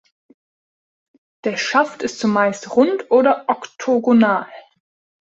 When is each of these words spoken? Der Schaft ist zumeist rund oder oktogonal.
Der 1.43 1.57
Schaft 1.57 2.01
ist 2.01 2.17
zumeist 2.19 2.75
rund 2.75 3.11
oder 3.11 3.45
oktogonal. 3.49 4.47